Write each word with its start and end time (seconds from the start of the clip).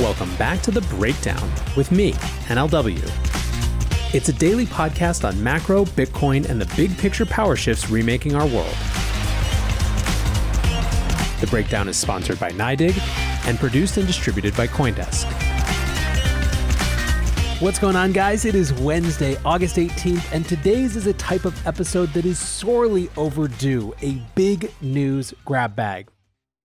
Welcome 0.00 0.34
back 0.34 0.60
to 0.62 0.72
The 0.72 0.80
Breakdown 0.80 1.48
with 1.76 1.92
me, 1.92 2.14
NLW. 2.48 2.98
It's 4.12 4.28
a 4.28 4.32
daily 4.32 4.66
podcast 4.66 5.24
on 5.24 5.40
macro, 5.40 5.84
Bitcoin, 5.84 6.50
and 6.50 6.60
the 6.60 6.66
big 6.74 6.98
picture 6.98 7.24
power 7.24 7.54
shifts 7.54 7.88
remaking 7.88 8.34
our 8.34 8.44
world. 8.44 8.74
The 11.40 11.46
Breakdown 11.48 11.86
is 11.86 11.96
sponsored 11.96 12.40
by 12.40 12.50
NYDIG 12.50 12.98
and 13.46 13.56
produced 13.56 13.96
and 13.96 14.04
distributed 14.04 14.56
by 14.56 14.66
Coindesk. 14.66 15.30
What's 17.62 17.78
going 17.78 17.94
on, 17.94 18.10
guys? 18.10 18.44
It 18.44 18.56
is 18.56 18.72
Wednesday, 18.72 19.36
August 19.44 19.76
18th, 19.76 20.26
and 20.32 20.44
today's 20.44 20.96
is 20.96 21.06
a 21.06 21.12
type 21.12 21.44
of 21.44 21.64
episode 21.68 22.12
that 22.14 22.26
is 22.26 22.40
sorely 22.40 23.10
overdue 23.16 23.94
a 24.02 24.20
big 24.34 24.72
news 24.80 25.32
grab 25.44 25.76
bag. 25.76 26.08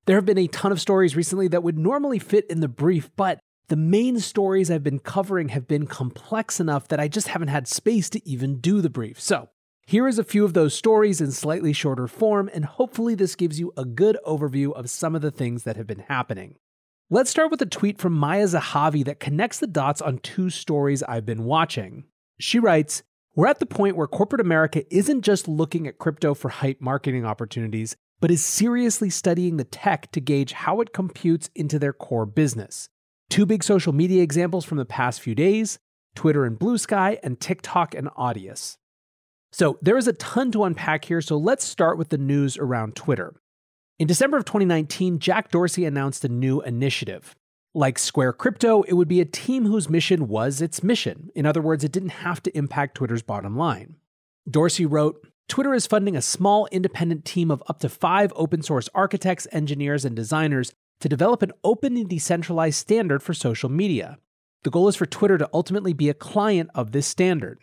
There 0.10 0.18
have 0.18 0.26
been 0.26 0.40
a 0.40 0.48
ton 0.48 0.72
of 0.72 0.82
stories 0.82 1.16
recently 1.16 1.48
that 1.50 1.62
would 1.62 1.78
normally 1.78 2.18
fit 2.18 2.48
in 2.50 2.62
the 2.62 2.68
brief, 2.68 3.12
but 3.16 3.40
the 3.68 3.76
main 3.76 4.20
stories 4.20 4.72
I've 4.72 4.82
been 4.82 4.98
covering 4.98 5.50
have 5.50 5.68
been 5.68 5.86
complex 5.86 6.60
enough 6.60 6.88
that 6.88 7.00
I 7.00 7.08
just 7.08 7.28
haven't 7.28 7.50
had 7.50 7.68
space 7.68 8.10
to 8.10 8.28
even 8.28 8.60
do 8.60 8.82
the 8.82 8.90
brief. 8.90 9.22
So, 9.22 9.50
here 9.86 10.08
is 10.08 10.18
a 10.18 10.24
few 10.24 10.46
of 10.46 10.56
those 10.56 10.74
stories 10.74 11.22
in 11.22 11.30
slightly 11.30 11.74
shorter 11.74 12.08
form, 12.08 12.50
and 12.56 12.66
hopefully, 12.66 13.14
this 13.14 13.36
gives 13.36 13.60
you 13.60 13.72
a 13.78 13.86
good 13.86 14.18
overview 14.26 14.74
of 14.74 14.90
some 14.90 15.14
of 15.14 15.22
the 15.22 15.30
things 15.30 15.62
that 15.62 15.78
have 15.78 15.86
been 15.86 16.06
happening. 16.08 16.56
Let's 17.12 17.30
start 17.30 17.52
with 17.52 17.62
a 17.62 17.68
tweet 17.68 18.00
from 18.00 18.14
Maya 18.14 18.46
Zahavi 18.46 19.06
that 19.06 19.20
connects 19.20 19.60
the 19.60 19.68
dots 19.68 20.02
on 20.02 20.18
two 20.18 20.50
stories 20.50 21.04
I've 21.04 21.28
been 21.28 21.44
watching. 21.44 22.06
She 22.40 22.58
writes, 22.58 23.04
We're 23.36 23.46
at 23.46 23.60
the 23.60 23.68
point 23.68 23.96
where 23.96 24.08
corporate 24.08 24.42
America 24.42 24.84
isn't 24.92 25.22
just 25.22 25.48
looking 25.48 25.86
at 25.86 26.00
crypto 26.00 26.34
for 26.34 26.50
hype 26.50 26.82
marketing 26.82 27.26
opportunities, 27.28 27.96
but 28.20 28.32
is 28.32 28.44
seriously 28.44 29.10
studying 29.10 29.58
the 29.58 29.64
tech 29.64 30.12
to 30.12 30.22
gauge 30.22 30.52
how 30.52 30.82
it 30.82 30.94
computes 30.94 31.50
into 31.56 31.80
their 31.80 31.94
core 31.94 32.26
business. 32.26 32.90
Two 33.30 33.46
big 33.46 33.64
social 33.64 33.94
media 33.94 34.24
examples 34.24 34.66
from 34.66 34.78
the 34.78 34.86
past 34.86 35.22
few 35.22 35.36
days 35.36 35.80
Twitter 36.16 36.44
and 36.44 36.60
Bluesky, 36.60 37.18
and 37.24 37.40
TikTok 37.40 37.96
and 37.96 38.08
Audius. 38.10 38.78
So 39.52 39.78
there 39.82 39.98
is 39.98 40.08
a 40.08 40.14
ton 40.14 40.52
to 40.52 40.64
unpack 40.64 41.06
here, 41.06 41.22
so 41.22 41.38
let's 41.38 41.64
start 41.64 41.98
with 41.98 42.10
the 42.10 42.18
news 42.18 42.58
around 42.58 42.96
Twitter. 42.96 43.34
In 44.00 44.08
December 44.08 44.38
of 44.38 44.46
2019, 44.46 45.20
Jack 45.20 45.52
Dorsey 45.52 45.86
announced 45.86 46.26
a 46.26 46.30
new 46.30 46.62
initiative. 46.62 47.36
Like 47.74 48.00
Square 48.00 48.34
Crypto, 48.34 48.82
it 48.84 48.94
would 48.94 49.08
be 49.08 49.22
a 49.22 49.26
team 49.26 49.66
whose 49.66 49.90
mission 49.90 50.28
was 50.28 50.62
its 50.62 50.84
mission. 50.84 51.30
In 51.36 51.46
other 51.46 51.62
words, 51.62 51.84
it 51.84 51.92
didn't 51.92 52.10
have 52.10 52.42
to 52.44 52.58
impact 52.58 52.96
Twitter's 52.96 53.22
bottom 53.22 53.56
line. 53.56 53.96
Dorsey 54.50 54.86
wrote 54.86 55.28
Twitter 55.50 55.74
is 55.74 55.88
funding 55.88 56.16
a 56.16 56.22
small 56.22 56.68
independent 56.72 57.26
team 57.26 57.50
of 57.50 57.64
up 57.68 57.80
to 57.80 57.90
five 57.90 58.32
open 58.36 58.62
source 58.62 58.88
architects, 58.94 59.48
engineers, 59.52 60.06
and 60.06 60.16
designers 60.16 60.72
to 61.02 61.10
develop 61.10 61.42
an 61.42 61.52
open 61.64 61.98
and 61.98 62.08
decentralized 62.08 62.78
standard 62.78 63.24
for 63.24 63.34
social 63.34 63.68
media. 63.68 64.20
The 64.64 64.70
goal 64.70 64.88
is 64.88 64.96
for 64.96 65.08
Twitter 65.08 65.40
to 65.40 65.50
ultimately 65.52 65.92
be 65.92 66.08
a 66.08 66.14
client 66.14 66.70
of 66.76 66.92
this 66.92 67.08
standard. 67.08 67.58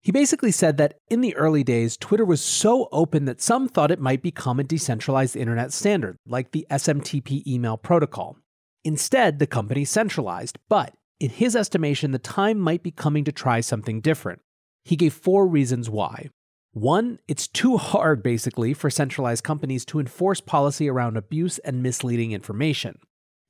He 0.00 0.12
basically 0.12 0.50
said 0.50 0.78
that 0.78 0.94
in 1.10 1.20
the 1.20 1.36
early 1.36 1.62
days, 1.62 1.98
Twitter 1.98 2.24
was 2.24 2.40
so 2.40 2.88
open 2.90 3.26
that 3.26 3.42
some 3.42 3.68
thought 3.68 3.90
it 3.90 4.00
might 4.00 4.22
become 4.22 4.58
a 4.58 4.64
decentralized 4.64 5.36
internet 5.36 5.74
standard, 5.74 6.16
like 6.26 6.52
the 6.52 6.66
SMTP 6.70 7.46
email 7.46 7.76
protocol. 7.76 8.38
Instead, 8.82 9.40
the 9.40 9.46
company 9.46 9.84
centralized, 9.84 10.58
but 10.70 10.94
in 11.20 11.28
his 11.28 11.54
estimation, 11.54 12.12
the 12.12 12.18
time 12.18 12.58
might 12.58 12.82
be 12.82 12.92
coming 12.92 13.24
to 13.24 13.32
try 13.32 13.60
something 13.60 14.00
different. 14.00 14.40
He 14.84 14.96
gave 14.96 15.12
four 15.12 15.46
reasons 15.46 15.90
why. 15.90 16.30
One, 16.76 17.20
it's 17.26 17.48
too 17.48 17.78
hard, 17.78 18.22
basically, 18.22 18.74
for 18.74 18.90
centralized 18.90 19.42
companies 19.42 19.86
to 19.86 19.98
enforce 19.98 20.42
policy 20.42 20.90
around 20.90 21.16
abuse 21.16 21.56
and 21.60 21.82
misleading 21.82 22.32
information. 22.32 22.98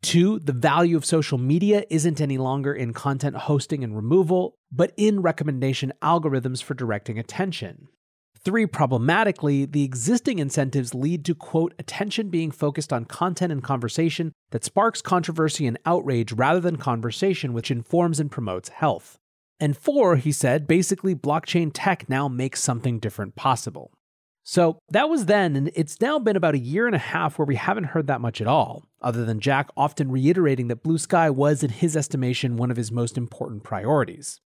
Two, 0.00 0.38
the 0.38 0.52
value 0.52 0.96
of 0.96 1.04
social 1.04 1.36
media 1.36 1.82
isn't 1.90 2.20
any 2.20 2.38
longer 2.38 2.72
in 2.72 2.92
content 2.92 3.34
hosting 3.34 3.82
and 3.82 3.96
removal, 3.96 4.54
but 4.70 4.92
in 4.96 5.22
recommendation 5.22 5.92
algorithms 6.00 6.62
for 6.62 6.74
directing 6.74 7.18
attention. 7.18 7.88
Three, 8.38 8.64
problematically, 8.64 9.64
the 9.64 9.82
existing 9.82 10.38
incentives 10.38 10.94
lead 10.94 11.24
to, 11.24 11.34
quote, 11.34 11.74
attention 11.80 12.30
being 12.30 12.52
focused 12.52 12.92
on 12.92 13.06
content 13.06 13.50
and 13.50 13.60
conversation 13.60 14.30
that 14.52 14.62
sparks 14.62 15.02
controversy 15.02 15.66
and 15.66 15.80
outrage 15.84 16.30
rather 16.30 16.60
than 16.60 16.76
conversation 16.76 17.52
which 17.52 17.72
informs 17.72 18.20
and 18.20 18.30
promotes 18.30 18.68
health. 18.68 19.18
And 19.58 19.76
four, 19.76 20.16
he 20.16 20.32
said, 20.32 20.66
basically, 20.66 21.14
blockchain 21.14 21.70
tech 21.72 22.08
now 22.08 22.28
makes 22.28 22.62
something 22.62 22.98
different 22.98 23.36
possible. 23.36 23.90
So 24.44 24.78
that 24.90 25.08
was 25.08 25.26
then, 25.26 25.56
and 25.56 25.72
it's 25.74 26.00
now 26.00 26.20
been 26.20 26.36
about 26.36 26.54
a 26.54 26.58
year 26.58 26.86
and 26.86 26.94
a 26.94 27.00
half 27.00 27.36
where 27.36 27.46
we 27.46 27.56
haven't 27.56 27.84
heard 27.84 28.06
that 28.06 28.20
much 28.20 28.40
at 28.40 28.46
all, 28.46 28.84
other 29.02 29.24
than 29.24 29.40
Jack 29.40 29.68
often 29.76 30.12
reiterating 30.12 30.68
that 30.68 30.84
Bluesky 30.84 31.34
was, 31.34 31.64
in 31.64 31.70
his 31.70 31.96
estimation, 31.96 32.56
one 32.56 32.70
of 32.70 32.76
his 32.76 32.92
most 32.92 33.18
important 33.18 33.64
priorities. 33.64 34.40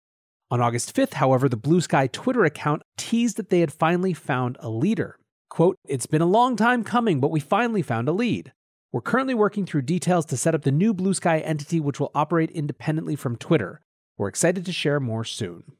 On 0.50 0.61
August 0.61 0.94
5th, 0.94 1.15
however, 1.15 1.49
the 1.49 1.56
Bluesky 1.56 2.12
Twitter 2.12 2.44
account 2.44 2.83
teased 2.99 3.38
that 3.38 3.49
they 3.49 3.61
had 3.61 3.73
finally 3.73 4.12
found 4.12 4.59
a 4.61 4.69
leader. 4.69 5.19
Quote, 5.49 5.77
It's 5.88 6.06
been 6.06 6.21
a 6.21 6.27
long 6.27 6.56
time 6.56 6.84
coming, 6.84 7.19
but 7.19 7.31
we 7.31 7.41
finally 7.41 7.83
found 7.83 8.06
a 8.06 8.12
lead. 8.12 8.53
We're 8.93 9.00
currently 9.00 9.34
working 9.34 9.65
through 9.65 9.83
details 9.83 10.27
to 10.27 10.37
set 10.37 10.55
up 10.55 10.62
the 10.62 10.71
new 10.71 10.93
Bluesky 10.93 11.41
entity, 11.43 11.81
which 11.81 11.99
will 11.99 12.12
operate 12.15 12.50
independently 12.50 13.17
from 13.17 13.37
Twitter. 13.37 13.81
We're 14.19 14.28
excited 14.28 14.65
to 14.65 14.72
share 14.72 15.00
more 15.00 15.25
soon. 15.25 15.72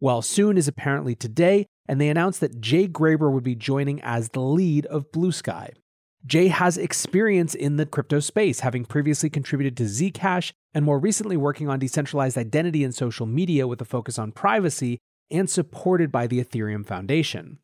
Well, 0.00 0.22
soon 0.22 0.56
is 0.56 0.68
apparently 0.68 1.14
today, 1.14 1.66
and 1.88 2.00
they 2.00 2.08
announced 2.08 2.40
that 2.40 2.60
Jay 2.60 2.86
Graber 2.86 3.32
would 3.32 3.44
be 3.44 3.54
joining 3.54 4.00
as 4.02 4.28
the 4.28 4.40
lead 4.40 4.86
of 4.86 5.10
Bluesky. 5.10 5.70
Jay 6.26 6.48
has 6.48 6.78
experience 6.78 7.54
in 7.54 7.76
the 7.76 7.84
crypto 7.84 8.20
space, 8.20 8.60
having 8.60 8.84
previously 8.84 9.28
contributed 9.28 9.76
to 9.76 9.84
Zcash 9.84 10.52
and 10.72 10.84
more 10.84 10.98
recently 10.98 11.36
working 11.36 11.68
on 11.68 11.78
decentralized 11.78 12.38
identity 12.38 12.82
and 12.82 12.94
social 12.94 13.26
media 13.26 13.66
with 13.66 13.80
a 13.80 13.84
focus 13.84 14.18
on 14.18 14.32
privacy 14.32 14.98
and 15.30 15.50
supported 15.50 16.10
by 16.10 16.26
the 16.26 16.42
Ethereum 16.42 16.86
Foundation. 16.86 17.58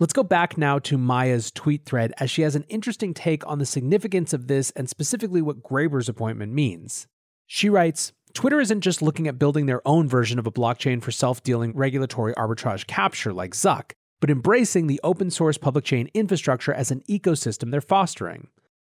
Let's 0.00 0.12
go 0.12 0.24
back 0.24 0.58
now 0.58 0.80
to 0.80 0.98
Maya's 0.98 1.52
tweet 1.52 1.84
thread 1.84 2.12
as 2.18 2.30
she 2.30 2.42
has 2.42 2.56
an 2.56 2.64
interesting 2.68 3.14
take 3.14 3.46
on 3.46 3.60
the 3.60 3.66
significance 3.66 4.32
of 4.32 4.48
this 4.48 4.72
and 4.72 4.88
specifically 4.88 5.40
what 5.40 5.62
Graber's 5.62 6.08
appointment 6.08 6.52
means. 6.52 7.06
She 7.46 7.68
writes 7.68 8.12
Twitter 8.34 8.60
isn't 8.60 8.80
just 8.80 9.00
looking 9.00 9.28
at 9.28 9.38
building 9.38 9.66
their 9.66 9.86
own 9.86 10.08
version 10.08 10.40
of 10.40 10.46
a 10.46 10.52
blockchain 10.52 11.00
for 11.00 11.12
self 11.12 11.42
dealing 11.44 11.72
regulatory 11.72 12.34
arbitrage 12.34 12.86
capture 12.86 13.32
like 13.32 13.52
Zuck, 13.52 13.92
but 14.20 14.28
embracing 14.28 14.88
the 14.88 15.00
open 15.04 15.30
source 15.30 15.56
public 15.56 15.84
chain 15.84 16.10
infrastructure 16.14 16.74
as 16.74 16.90
an 16.90 17.02
ecosystem 17.08 17.70
they're 17.70 17.80
fostering. 17.80 18.48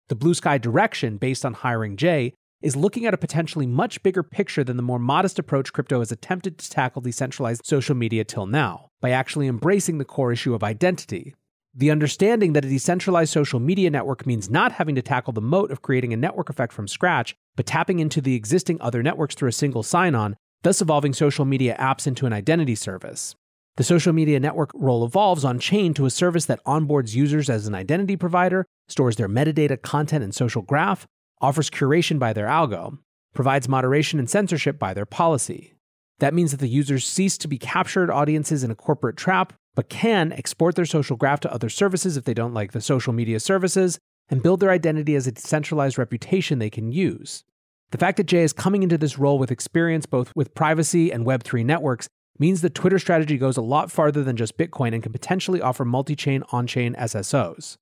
The 0.08 0.16
Bluesky 0.16 0.60
direction, 0.60 1.16
based 1.16 1.44
on 1.44 1.54
hiring 1.54 1.96
Jay, 1.96 2.32
is 2.62 2.76
looking 2.76 3.06
at 3.06 3.12
a 3.12 3.18
potentially 3.18 3.66
much 3.66 4.02
bigger 4.02 4.22
picture 4.22 4.62
than 4.62 4.76
the 4.76 4.82
more 4.82 5.00
modest 5.00 5.38
approach 5.38 5.72
crypto 5.72 5.98
has 5.98 6.12
attempted 6.12 6.56
to 6.58 6.70
tackle 6.70 7.02
decentralized 7.02 7.66
social 7.66 7.94
media 7.94 8.22
till 8.22 8.46
now, 8.46 8.88
by 9.00 9.10
actually 9.10 9.48
embracing 9.48 9.98
the 9.98 10.04
core 10.04 10.32
issue 10.32 10.54
of 10.54 10.62
identity, 10.62 11.34
the 11.74 11.90
understanding 11.90 12.52
that 12.52 12.64
a 12.64 12.68
decentralized 12.68 13.32
social 13.32 13.58
media 13.58 13.90
network 13.90 14.26
means 14.26 14.48
not 14.48 14.72
having 14.72 14.94
to 14.94 15.02
tackle 15.02 15.32
the 15.32 15.40
moat 15.40 15.72
of 15.72 15.82
creating 15.82 16.12
a 16.12 16.16
network 16.16 16.48
effect 16.48 16.72
from 16.72 16.86
scratch, 16.86 17.34
but 17.56 17.66
tapping 17.66 18.00
into 18.00 18.20
the 18.20 18.34
existing 18.34 18.80
other 18.80 19.02
networks 19.02 19.34
through 19.34 19.48
a 19.48 19.52
single 19.52 19.82
sign 19.82 20.14
on, 20.14 20.36
thus 20.62 20.80
evolving 20.80 21.12
social 21.12 21.44
media 21.44 21.76
apps 21.78 22.06
into 22.06 22.26
an 22.26 22.32
identity 22.32 22.74
service. 22.74 23.34
The 23.76 23.84
social 23.84 24.12
media 24.12 24.38
network 24.38 24.70
role 24.74 25.04
evolves 25.04 25.44
on 25.44 25.58
chain 25.58 25.94
to 25.94 26.06
a 26.06 26.10
service 26.10 26.46
that 26.46 26.64
onboards 26.64 27.14
users 27.14 27.50
as 27.50 27.66
an 27.66 27.74
identity 27.74 28.16
provider, 28.16 28.66
stores 28.88 29.16
their 29.16 29.28
metadata, 29.28 29.80
content, 29.82 30.22
and 30.22 30.34
social 30.34 30.62
graph, 30.62 31.06
offers 31.40 31.70
curation 31.70 32.18
by 32.18 32.32
their 32.32 32.46
algo, 32.46 32.98
provides 33.34 33.68
moderation 33.68 34.18
and 34.18 34.30
censorship 34.30 34.78
by 34.78 34.94
their 34.94 35.06
policy. 35.06 35.74
That 36.20 36.34
means 36.34 36.52
that 36.52 36.60
the 36.60 36.68
users 36.68 37.06
cease 37.06 37.36
to 37.38 37.48
be 37.48 37.58
captured 37.58 38.10
audiences 38.10 38.62
in 38.62 38.70
a 38.70 38.76
corporate 38.76 39.16
trap, 39.16 39.52
but 39.74 39.88
can 39.88 40.32
export 40.32 40.76
their 40.76 40.84
social 40.84 41.16
graph 41.16 41.40
to 41.40 41.52
other 41.52 41.68
services 41.68 42.16
if 42.16 42.24
they 42.24 42.34
don't 42.34 42.54
like 42.54 42.70
the 42.70 42.80
social 42.80 43.12
media 43.12 43.40
services, 43.40 43.98
and 44.30 44.42
build 44.42 44.60
their 44.60 44.70
identity 44.70 45.14
as 45.14 45.26
a 45.26 45.32
decentralized 45.32 45.98
reputation 45.98 46.58
they 46.58 46.70
can 46.70 46.90
use. 46.92 47.44
The 47.90 47.98
fact 47.98 48.16
that 48.16 48.24
Jay 48.24 48.42
is 48.42 48.52
coming 48.52 48.82
into 48.82 48.98
this 48.98 49.18
role 49.18 49.38
with 49.38 49.50
experience 49.50 50.06
both 50.06 50.32
with 50.34 50.54
privacy 50.54 51.10
and 51.10 51.26
Web3 51.26 51.64
networks 51.64 52.08
means 52.38 52.60
that 52.62 52.74
Twitter 52.74 52.98
strategy 52.98 53.38
goes 53.38 53.56
a 53.56 53.62
lot 53.62 53.90
farther 53.90 54.24
than 54.24 54.36
just 54.36 54.58
Bitcoin 54.58 54.92
and 54.92 55.02
can 55.02 55.12
potentially 55.12 55.60
offer 55.60 55.84
multi 55.84 56.16
chain 56.16 56.42
on 56.50 56.66
chain 56.66 56.94
SSOs. 56.94 57.76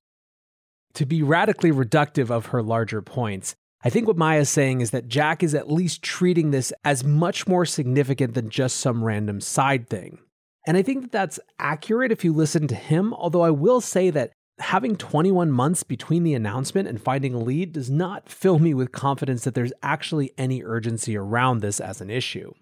To 0.93 1.05
be 1.05 1.23
radically 1.23 1.71
reductive 1.71 2.29
of 2.29 2.47
her 2.47 2.61
larger 2.61 3.01
points, 3.01 3.55
I 3.83 3.89
think 3.89 4.07
what 4.07 4.17
Maya's 4.17 4.49
saying 4.49 4.81
is 4.81 4.91
that 4.91 5.07
Jack 5.07 5.43
is 5.43 5.55
at 5.55 5.71
least 5.71 6.03
treating 6.03 6.51
this 6.51 6.71
as 6.85 7.03
much 7.03 7.47
more 7.47 7.65
significant 7.65 8.33
than 8.33 8.49
just 8.49 8.77
some 8.77 9.03
random 9.03 9.41
side 9.41 9.89
thing. 9.89 10.19
And 10.65 10.77
I 10.77 10.83
think 10.83 11.01
that 11.01 11.11
that's 11.11 11.39
accurate 11.59 12.11
if 12.11 12.23
you 12.23 12.31
listen 12.31 12.67
to 12.67 12.75
him, 12.75 13.13
although 13.13 13.41
I 13.41 13.49
will 13.49 13.81
say 13.81 14.09
that 14.11 14.31
having 14.59 14.95
21 14.95 15.51
months 15.51 15.83
between 15.83 16.23
the 16.23 16.33
announcement 16.33 16.87
and 16.87 17.01
finding 17.01 17.33
a 17.33 17.39
lead 17.39 17.73
does 17.73 17.89
not 17.89 18.29
fill 18.29 18.59
me 18.59 18.73
with 18.73 18.91
confidence 18.91 19.43
that 19.43 19.55
there's 19.55 19.73
actually 19.81 20.31
any 20.37 20.63
urgency 20.63 21.17
around 21.17 21.59
this 21.59 21.79
as 21.79 22.01
an 22.01 22.09
issue. 22.09 22.53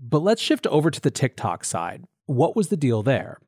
But 0.00 0.22
let's 0.22 0.42
shift 0.42 0.66
over 0.68 0.90
to 0.90 1.00
the 1.00 1.10
TikTok 1.10 1.64
side. 1.64 2.04
What 2.26 2.54
was 2.54 2.68
the 2.68 2.76
deal 2.76 3.02
there? 3.02 3.38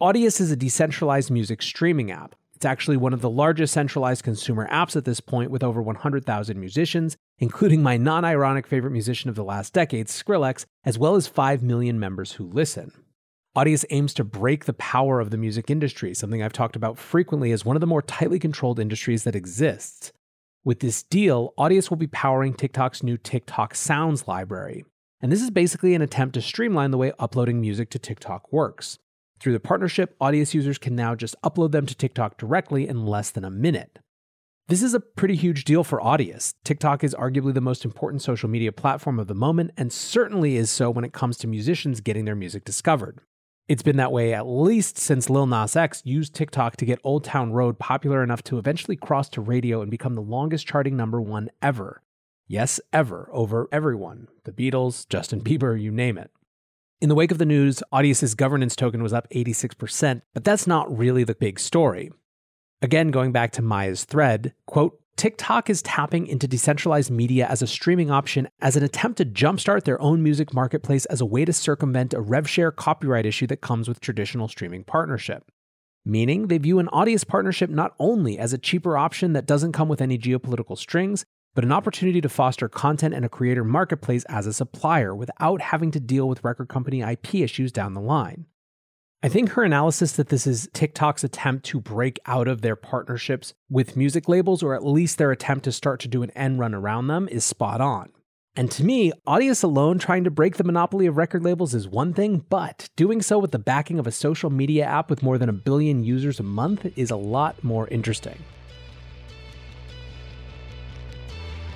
Audius 0.00 0.40
is 0.40 0.50
a 0.50 0.56
decentralized 0.56 1.30
music 1.30 1.62
streaming 1.62 2.10
app. 2.10 2.34
It's 2.54 2.64
actually 2.64 2.96
one 2.96 3.12
of 3.12 3.22
the 3.22 3.30
largest 3.30 3.74
centralized 3.74 4.22
consumer 4.22 4.68
apps 4.70 4.94
at 4.94 5.04
this 5.04 5.18
point, 5.18 5.50
with 5.50 5.64
over 5.64 5.82
100,000 5.82 6.60
musicians, 6.60 7.16
including 7.38 7.82
my 7.82 7.96
non 7.96 8.24
ironic 8.24 8.68
favorite 8.68 8.92
musician 8.92 9.28
of 9.28 9.34
the 9.34 9.42
last 9.42 9.72
decade, 9.72 10.06
Skrillex, 10.06 10.64
as 10.84 10.96
well 10.96 11.16
as 11.16 11.26
5 11.26 11.62
million 11.62 11.98
members 11.98 12.32
who 12.32 12.44
listen. 12.44 12.92
Audius 13.54 13.84
aims 13.90 14.14
to 14.14 14.24
break 14.24 14.64
the 14.64 14.72
power 14.72 15.20
of 15.20 15.28
the 15.30 15.36
music 15.36 15.68
industry, 15.68 16.14
something 16.14 16.42
I've 16.42 16.54
talked 16.54 16.74
about 16.74 16.96
frequently 16.96 17.52
as 17.52 17.66
one 17.66 17.76
of 17.76 17.80
the 17.80 17.86
more 17.86 18.00
tightly 18.00 18.38
controlled 18.38 18.78
industries 18.78 19.24
that 19.24 19.36
exists. 19.36 20.10
With 20.64 20.80
this 20.80 21.02
deal, 21.02 21.52
Audius 21.58 21.90
will 21.90 21.98
be 21.98 22.06
powering 22.06 22.54
TikTok's 22.54 23.02
new 23.02 23.18
TikTok 23.18 23.74
Sounds 23.74 24.26
library. 24.26 24.86
And 25.20 25.30
this 25.30 25.42
is 25.42 25.50
basically 25.50 25.94
an 25.94 26.00
attempt 26.00 26.32
to 26.34 26.40
streamline 26.40 26.92
the 26.92 26.98
way 26.98 27.12
uploading 27.18 27.60
music 27.60 27.90
to 27.90 27.98
TikTok 27.98 28.50
works. 28.50 28.98
Through 29.38 29.52
the 29.52 29.60
partnership, 29.60 30.16
Audius 30.18 30.54
users 30.54 30.78
can 30.78 30.96
now 30.96 31.14
just 31.14 31.36
upload 31.44 31.72
them 31.72 31.84
to 31.84 31.94
TikTok 31.94 32.38
directly 32.38 32.88
in 32.88 33.04
less 33.04 33.30
than 33.30 33.44
a 33.44 33.50
minute. 33.50 33.98
This 34.68 34.82
is 34.82 34.94
a 34.94 35.00
pretty 35.00 35.34
huge 35.34 35.64
deal 35.64 35.84
for 35.84 36.00
Audius. 36.00 36.54
TikTok 36.64 37.04
is 37.04 37.14
arguably 37.16 37.52
the 37.52 37.60
most 37.60 37.84
important 37.84 38.22
social 38.22 38.48
media 38.48 38.72
platform 38.72 39.18
of 39.18 39.26
the 39.26 39.34
moment, 39.34 39.72
and 39.76 39.92
certainly 39.92 40.56
is 40.56 40.70
so 40.70 40.88
when 40.88 41.04
it 41.04 41.12
comes 41.12 41.36
to 41.38 41.46
musicians 41.46 42.00
getting 42.00 42.24
their 42.24 42.34
music 42.34 42.64
discovered. 42.64 43.20
It's 43.68 43.82
been 43.82 43.96
that 43.96 44.12
way 44.12 44.34
at 44.34 44.46
least 44.46 44.98
since 44.98 45.30
Lil 45.30 45.46
Nas 45.46 45.76
X 45.76 46.02
used 46.04 46.34
TikTok 46.34 46.76
to 46.78 46.84
get 46.84 46.98
Old 47.04 47.24
Town 47.24 47.52
Road 47.52 47.78
popular 47.78 48.22
enough 48.22 48.42
to 48.44 48.58
eventually 48.58 48.96
cross 48.96 49.28
to 49.30 49.40
radio 49.40 49.82
and 49.82 49.90
become 49.90 50.14
the 50.14 50.20
longest 50.20 50.66
charting 50.66 50.96
number 50.96 51.20
one 51.20 51.48
ever. 51.62 52.02
Yes, 52.48 52.80
ever, 52.92 53.30
over 53.32 53.68
everyone 53.70 54.28
the 54.44 54.52
Beatles, 54.52 55.08
Justin 55.08 55.40
Bieber, 55.42 55.80
you 55.80 55.92
name 55.92 56.18
it. 56.18 56.30
In 57.00 57.08
the 57.08 57.14
wake 57.14 57.30
of 57.30 57.38
the 57.38 57.46
news, 57.46 57.82
Audius's 57.92 58.34
governance 58.34 58.76
token 58.76 59.02
was 59.02 59.12
up 59.12 59.28
86%, 59.30 60.22
but 60.34 60.44
that's 60.44 60.66
not 60.66 60.96
really 60.96 61.24
the 61.24 61.34
big 61.34 61.58
story. 61.58 62.10
Again, 62.80 63.10
going 63.10 63.32
back 63.32 63.52
to 63.52 63.62
Maya's 63.62 64.04
thread, 64.04 64.54
quote, 64.66 65.00
TikTok 65.22 65.70
is 65.70 65.82
tapping 65.82 66.26
into 66.26 66.48
decentralized 66.48 67.08
media 67.08 67.46
as 67.46 67.62
a 67.62 67.66
streaming 67.68 68.10
option 68.10 68.48
as 68.60 68.74
an 68.74 68.82
attempt 68.82 69.18
to 69.18 69.24
jumpstart 69.24 69.84
their 69.84 70.02
own 70.02 70.20
music 70.20 70.52
marketplace 70.52 71.04
as 71.04 71.20
a 71.20 71.24
way 71.24 71.44
to 71.44 71.52
circumvent 71.52 72.12
a 72.12 72.20
rev 72.20 72.50
share 72.50 72.72
copyright 72.72 73.24
issue 73.24 73.46
that 73.46 73.60
comes 73.60 73.86
with 73.86 74.00
traditional 74.00 74.48
streaming 74.48 74.82
partnership. 74.82 75.48
Meaning, 76.04 76.48
they 76.48 76.58
view 76.58 76.80
an 76.80 76.88
Audius 76.88 77.24
partnership 77.24 77.70
not 77.70 77.94
only 78.00 78.36
as 78.36 78.52
a 78.52 78.58
cheaper 78.58 78.98
option 78.98 79.32
that 79.34 79.46
doesn't 79.46 79.70
come 79.70 79.88
with 79.88 80.00
any 80.00 80.18
geopolitical 80.18 80.76
strings, 80.76 81.24
but 81.54 81.62
an 81.62 81.70
opportunity 81.70 82.20
to 82.20 82.28
foster 82.28 82.68
content 82.68 83.14
and 83.14 83.24
a 83.24 83.28
creator 83.28 83.62
marketplace 83.62 84.24
as 84.24 84.48
a 84.48 84.52
supplier 84.52 85.14
without 85.14 85.60
having 85.60 85.92
to 85.92 86.00
deal 86.00 86.28
with 86.28 86.42
record 86.42 86.68
company 86.68 87.00
IP 87.00 87.36
issues 87.36 87.70
down 87.70 87.94
the 87.94 88.00
line. 88.00 88.46
I 89.24 89.28
think 89.28 89.50
her 89.50 89.62
analysis 89.62 90.12
that 90.12 90.30
this 90.30 90.48
is 90.48 90.68
TikTok's 90.72 91.22
attempt 91.22 91.64
to 91.66 91.80
break 91.80 92.18
out 92.26 92.48
of 92.48 92.60
their 92.60 92.74
partnerships 92.74 93.54
with 93.70 93.96
music 93.96 94.28
labels, 94.28 94.64
or 94.64 94.74
at 94.74 94.84
least 94.84 95.16
their 95.16 95.30
attempt 95.30 95.64
to 95.66 95.70
start 95.70 96.00
to 96.00 96.08
do 96.08 96.24
an 96.24 96.30
end 96.30 96.58
run 96.58 96.74
around 96.74 97.06
them, 97.06 97.28
is 97.28 97.44
spot 97.44 97.80
on. 97.80 98.10
And 98.56 98.68
to 98.72 98.82
me, 98.82 99.12
Audius 99.24 99.62
alone 99.62 100.00
trying 100.00 100.24
to 100.24 100.30
break 100.32 100.56
the 100.56 100.64
monopoly 100.64 101.06
of 101.06 101.16
record 101.16 101.44
labels 101.44 101.72
is 101.72 101.86
one 101.86 102.12
thing, 102.12 102.44
but 102.50 102.90
doing 102.96 103.22
so 103.22 103.38
with 103.38 103.52
the 103.52 103.60
backing 103.60 104.00
of 104.00 104.08
a 104.08 104.12
social 104.12 104.50
media 104.50 104.86
app 104.86 105.08
with 105.08 105.22
more 105.22 105.38
than 105.38 105.48
a 105.48 105.52
billion 105.52 106.02
users 106.02 106.40
a 106.40 106.42
month 106.42 106.84
is 106.96 107.12
a 107.12 107.16
lot 107.16 107.62
more 107.62 107.86
interesting. 107.88 108.42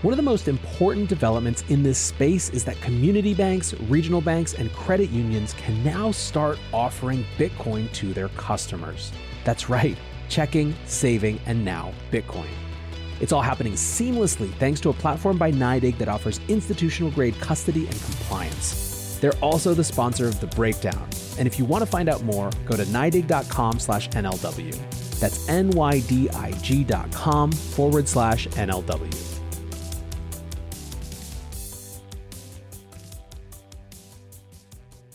One 0.02 0.12
of 0.12 0.18
the 0.18 0.22
most 0.22 0.46
important 0.46 1.08
developments 1.08 1.64
in 1.70 1.82
this 1.82 1.96
space 1.96 2.50
is 2.50 2.64
that 2.64 2.78
community 2.82 3.32
banks, 3.32 3.72
regional 3.88 4.20
banks, 4.20 4.52
and 4.52 4.70
credit 4.74 5.08
unions 5.08 5.54
can 5.54 5.82
now 5.82 6.10
start 6.10 6.58
offering 6.70 7.24
Bitcoin 7.38 7.90
to 7.94 8.12
their 8.12 8.28
customers. 8.30 9.10
That's 9.44 9.70
right, 9.70 9.96
checking, 10.28 10.74
saving, 10.84 11.40
and 11.46 11.64
now 11.64 11.94
Bitcoin. 12.12 12.50
It's 13.20 13.32
all 13.32 13.40
happening 13.40 13.72
seamlessly 13.72 14.52
thanks 14.56 14.80
to 14.82 14.90
a 14.90 14.92
platform 14.92 15.38
by 15.38 15.50
NYDIG 15.50 15.96
that 15.96 16.08
offers 16.08 16.40
institutional 16.46 17.10
grade 17.12 17.40
custody 17.40 17.86
and 17.86 17.98
compliance. 18.02 19.18
They're 19.22 19.32
also 19.40 19.72
the 19.72 19.84
sponsor 19.84 20.28
of 20.28 20.40
The 20.40 20.48
Breakdown. 20.48 21.08
And 21.38 21.48
if 21.48 21.58
you 21.58 21.64
want 21.64 21.80
to 21.82 21.86
find 21.86 22.10
out 22.10 22.22
more, 22.22 22.50
go 22.66 22.76
to 22.76 22.84
NYDIG.com 22.84 23.78
slash 23.78 24.10
NLW. 24.10 24.78
That's 25.18 25.48
N-Y-D-I-G.com 25.48 25.92
forward 27.52 28.06
slash 28.06 28.46
NLW. 28.48 29.35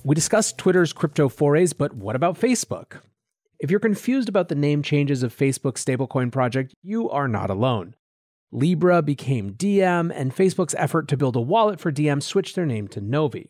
We 0.04 0.16
discussed 0.16 0.58
Twitter's 0.58 0.94
crypto 0.94 1.30
forays, 1.30 1.74
but 1.74 1.94
what 1.94 2.16
about 2.16 2.40
Facebook? 2.40 3.02
If 3.60 3.70
you're 3.70 3.80
confused 3.80 4.30
about 4.30 4.50
the 4.50 4.56
name 4.56 4.82
changes 4.82 5.22
of 5.22 5.36
Facebook's 5.36 5.86
stablecoin 5.86 6.32
project, 6.32 6.74
you 6.82 7.08
are 7.12 7.28
not 7.28 7.52
alone. 7.52 7.94
Libra 8.52 9.04
became 9.04 9.54
Diem, 9.54 10.10
and 10.10 10.36
Facebook's 10.36 10.74
effort 10.76 11.08
to 11.10 11.18
build 11.18 11.36
a 11.36 11.42
wallet 11.42 11.80
for 11.80 11.92
Diem 11.92 12.20
switched 12.20 12.56
their 12.56 12.66
name 12.66 12.88
to 12.88 13.00
Novi. 13.00 13.48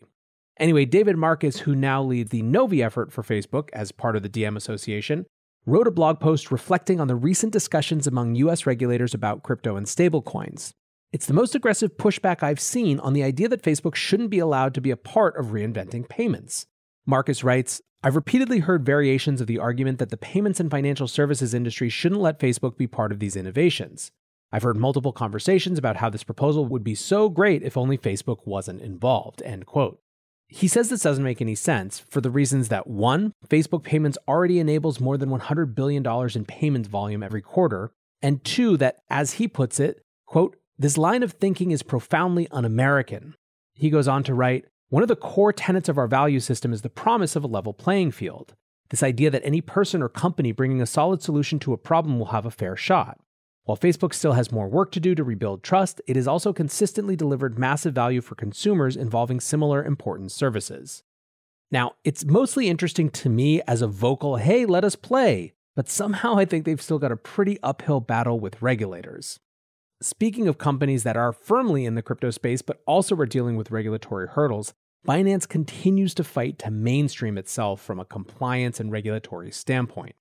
Anyway, 0.60 0.84
David 0.84 1.16
Marcus, 1.16 1.60
who 1.60 1.74
now 1.74 2.02
leads 2.02 2.30
the 2.30 2.42
Novi 2.42 2.82
effort 2.82 3.12
for 3.12 3.22
Facebook 3.22 3.70
as 3.72 3.90
part 3.90 4.14
of 4.14 4.22
the 4.22 4.28
Diem 4.28 4.54
Association, 4.54 5.24
wrote 5.64 5.88
a 5.88 5.90
blog 5.90 6.20
post 6.20 6.50
reflecting 6.50 7.00
on 7.00 7.08
the 7.08 7.16
recent 7.16 7.50
discussions 7.50 8.06
among 8.06 8.34
US 8.34 8.66
regulators 8.66 9.14
about 9.14 9.42
crypto 9.42 9.76
and 9.76 9.86
stablecoins. 9.86 10.72
It's 11.12 11.26
the 11.26 11.34
most 11.34 11.54
aggressive 11.54 11.98
pushback 11.98 12.42
I've 12.42 12.58
seen 12.58 12.98
on 12.98 13.12
the 13.12 13.22
idea 13.22 13.46
that 13.48 13.62
Facebook 13.62 13.94
shouldn't 13.94 14.30
be 14.30 14.38
allowed 14.38 14.72
to 14.72 14.80
be 14.80 14.90
a 14.90 14.96
part 14.96 15.36
of 15.36 15.48
reinventing 15.48 16.08
payments. 16.08 16.66
Marcus 17.04 17.44
writes 17.44 17.82
I've 18.02 18.16
repeatedly 18.16 18.60
heard 18.60 18.86
variations 18.86 19.42
of 19.42 19.46
the 19.46 19.58
argument 19.58 19.98
that 19.98 20.08
the 20.08 20.16
payments 20.16 20.58
and 20.58 20.70
financial 20.70 21.06
services 21.06 21.52
industry 21.52 21.90
shouldn't 21.90 22.22
let 22.22 22.40
Facebook 22.40 22.78
be 22.78 22.86
part 22.86 23.12
of 23.12 23.18
these 23.18 23.36
innovations. 23.36 24.10
I've 24.50 24.62
heard 24.62 24.78
multiple 24.78 25.12
conversations 25.12 25.78
about 25.78 25.96
how 25.96 26.08
this 26.08 26.24
proposal 26.24 26.64
would 26.64 26.82
be 26.82 26.94
so 26.94 27.28
great 27.28 27.62
if 27.62 27.76
only 27.76 27.98
Facebook 27.98 28.46
wasn't 28.46 28.80
involved. 28.80 29.42
End 29.42 29.66
quote. 29.66 30.00
He 30.48 30.66
says 30.66 30.88
this 30.88 31.02
doesn't 31.02 31.22
make 31.22 31.42
any 31.42 31.54
sense 31.54 31.98
for 31.98 32.22
the 32.22 32.30
reasons 32.30 32.68
that 32.68 32.86
one, 32.86 33.34
Facebook 33.48 33.82
payments 33.84 34.16
already 34.26 34.58
enables 34.58 34.98
more 34.98 35.18
than 35.18 35.28
$100 35.28 35.74
billion 35.74 36.06
in 36.34 36.44
payments 36.46 36.88
volume 36.88 37.22
every 37.22 37.42
quarter, 37.42 37.92
and 38.22 38.42
two, 38.44 38.78
that 38.78 39.00
as 39.10 39.34
he 39.34 39.46
puts 39.46 39.78
it, 39.78 40.02
quote, 40.26 40.56
this 40.82 40.98
line 40.98 41.22
of 41.22 41.32
thinking 41.32 41.70
is 41.70 41.84
profoundly 41.84 42.48
un 42.50 42.64
American. 42.64 43.36
He 43.72 43.88
goes 43.88 44.08
on 44.08 44.24
to 44.24 44.34
write 44.34 44.64
One 44.88 45.02
of 45.04 45.08
the 45.08 45.14
core 45.14 45.52
tenets 45.52 45.88
of 45.88 45.96
our 45.96 46.08
value 46.08 46.40
system 46.40 46.72
is 46.72 46.82
the 46.82 46.90
promise 46.90 47.36
of 47.36 47.44
a 47.44 47.46
level 47.48 47.72
playing 47.72 48.10
field. 48.10 48.54
This 48.90 49.02
idea 49.02 49.30
that 49.30 49.44
any 49.44 49.60
person 49.60 50.02
or 50.02 50.08
company 50.08 50.50
bringing 50.50 50.82
a 50.82 50.86
solid 50.86 51.22
solution 51.22 51.60
to 51.60 51.72
a 51.72 51.78
problem 51.78 52.18
will 52.18 52.26
have 52.26 52.44
a 52.44 52.50
fair 52.50 52.76
shot. 52.76 53.20
While 53.62 53.76
Facebook 53.76 54.12
still 54.12 54.32
has 54.32 54.50
more 54.50 54.68
work 54.68 54.90
to 54.92 55.00
do 55.00 55.14
to 55.14 55.22
rebuild 55.22 55.62
trust, 55.62 56.00
it 56.08 56.16
has 56.16 56.26
also 56.26 56.52
consistently 56.52 57.14
delivered 57.14 57.60
massive 57.60 57.94
value 57.94 58.20
for 58.20 58.34
consumers 58.34 58.96
involving 58.96 59.38
similar 59.38 59.84
important 59.84 60.32
services. 60.32 61.04
Now, 61.70 61.92
it's 62.02 62.24
mostly 62.24 62.68
interesting 62.68 63.08
to 63.10 63.28
me 63.28 63.62
as 63.68 63.82
a 63.82 63.86
vocal, 63.86 64.34
hey, 64.34 64.66
let 64.66 64.84
us 64.84 64.96
play, 64.96 65.52
but 65.76 65.88
somehow 65.88 66.36
I 66.36 66.44
think 66.44 66.64
they've 66.64 66.82
still 66.82 66.98
got 66.98 67.12
a 67.12 67.16
pretty 67.16 67.60
uphill 67.62 68.00
battle 68.00 68.40
with 68.40 68.60
regulators. 68.60 69.38
Speaking 70.02 70.48
of 70.48 70.58
companies 70.58 71.04
that 71.04 71.16
are 71.16 71.32
firmly 71.32 71.86
in 71.86 71.94
the 71.94 72.02
crypto 72.02 72.30
space 72.30 72.60
but 72.60 72.82
also 72.86 73.14
are 73.16 73.26
dealing 73.26 73.56
with 73.56 73.70
regulatory 73.70 74.26
hurdles, 74.26 74.74
Binance 75.06 75.48
continues 75.48 76.12
to 76.14 76.24
fight 76.24 76.58
to 76.58 76.72
mainstream 76.72 77.38
itself 77.38 77.80
from 77.80 78.00
a 78.00 78.04
compliance 78.04 78.80
and 78.80 78.90
regulatory 78.90 79.52
standpoint. 79.52 80.16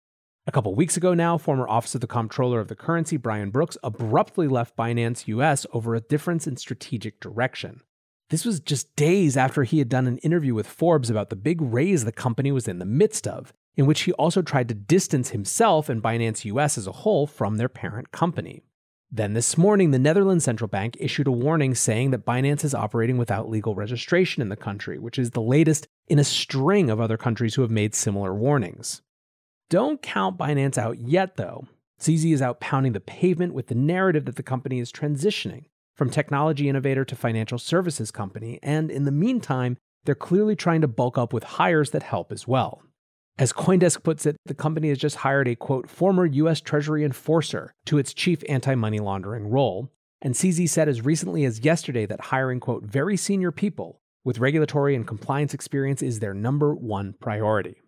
A 0.45 0.51
couple 0.51 0.75
weeks 0.75 0.97
ago 0.97 1.15
now, 1.15 1.35
former 1.39 1.67
Office 1.67 1.95
of 1.95 2.01
the 2.01 2.07
Comptroller 2.07 2.59
of 2.59 2.67
the 2.67 2.75
Currency 2.75 3.17
Brian 3.17 3.49
Brooks 3.49 3.75
abruptly 3.81 4.47
left 4.47 4.77
Binance 4.77 5.27
US 5.27 5.65
over 5.73 5.95
a 5.95 6.01
difference 6.01 6.45
in 6.45 6.57
strategic 6.57 7.19
direction. 7.19 7.81
This 8.29 8.45
was 8.45 8.59
just 8.59 8.95
days 8.95 9.35
after 9.35 9.63
he 9.63 9.79
had 9.79 9.89
done 9.89 10.05
an 10.05 10.19
interview 10.19 10.53
with 10.53 10.67
Forbes 10.67 11.09
about 11.09 11.31
the 11.31 11.35
big 11.35 11.59
raise 11.59 12.05
the 12.05 12.11
company 12.11 12.51
was 12.51 12.67
in 12.67 12.77
the 12.77 12.85
midst 12.85 13.27
of, 13.27 13.51
in 13.75 13.87
which 13.87 14.01
he 14.01 14.13
also 14.13 14.43
tried 14.43 14.67
to 14.69 14.75
distance 14.75 15.29
himself 15.29 15.89
and 15.89 16.03
Binance 16.03 16.45
US 16.45 16.77
as 16.77 16.85
a 16.85 16.91
whole 16.91 17.25
from 17.25 17.57
their 17.57 17.69
parent 17.69 18.11
company. 18.11 18.61
Then 19.13 19.33
this 19.33 19.57
morning, 19.57 19.91
the 19.91 19.99
Netherlands 19.99 20.45
Central 20.45 20.69
Bank 20.69 20.95
issued 20.97 21.27
a 21.27 21.31
warning 21.31 21.75
saying 21.75 22.11
that 22.11 22.25
Binance 22.25 22.63
is 22.63 22.73
operating 22.73 23.17
without 23.17 23.49
legal 23.49 23.75
registration 23.75 24.41
in 24.41 24.47
the 24.47 24.55
country, 24.55 24.97
which 24.97 25.19
is 25.19 25.31
the 25.31 25.41
latest 25.41 25.89
in 26.07 26.17
a 26.17 26.23
string 26.23 26.89
of 26.89 27.01
other 27.01 27.17
countries 27.17 27.55
who 27.55 27.61
have 27.61 27.71
made 27.71 27.93
similar 27.93 28.33
warnings. 28.33 29.01
Don't 29.69 30.01
count 30.01 30.37
Binance 30.37 30.77
out 30.77 30.97
yet, 30.97 31.35
though. 31.35 31.67
CZ 31.99 32.33
is 32.33 32.41
out 32.41 32.61
pounding 32.61 32.93
the 32.93 33.01
pavement 33.01 33.53
with 33.53 33.67
the 33.67 33.75
narrative 33.75 34.23
that 34.25 34.37
the 34.37 34.43
company 34.43 34.79
is 34.79 34.93
transitioning 34.93 35.65
from 35.93 36.09
technology 36.09 36.69
innovator 36.69 37.03
to 37.03 37.15
financial 37.15 37.57
services 37.57 38.11
company, 38.11 38.59
and 38.63 38.89
in 38.89 39.03
the 39.03 39.11
meantime, 39.11 39.75
they're 40.05 40.15
clearly 40.15 40.55
trying 40.55 40.81
to 40.81 40.87
bulk 40.87 41.17
up 41.17 41.33
with 41.33 41.43
hires 41.43 41.91
that 41.91 42.03
help 42.03 42.31
as 42.31 42.47
well. 42.47 42.81
As 43.37 43.53
Coindesk 43.53 44.03
puts 44.03 44.25
it, 44.25 44.35
the 44.45 44.53
company 44.53 44.89
has 44.89 44.97
just 44.97 45.17
hired 45.17 45.47
a 45.47 45.55
quote, 45.55 45.89
former 45.89 46.25
U.S. 46.25 46.61
Treasury 46.61 47.03
enforcer 47.03 47.73
to 47.85 47.97
its 47.97 48.13
chief 48.13 48.43
anti 48.47 48.75
money 48.75 48.99
laundering 48.99 49.49
role. 49.49 49.91
And 50.21 50.35
CZ 50.35 50.69
said 50.69 50.87
as 50.87 51.03
recently 51.03 51.45
as 51.45 51.65
yesterday 51.65 52.05
that 52.05 52.21
hiring, 52.21 52.59
quote, 52.59 52.83
very 52.83 53.17
senior 53.17 53.51
people 53.51 53.99
with 54.23 54.39
regulatory 54.39 54.95
and 54.95 55.07
compliance 55.07 55.53
experience 55.53 56.03
is 56.03 56.19
their 56.19 56.33
number 56.33 56.75
one 56.75 57.15
priority. 57.19 57.81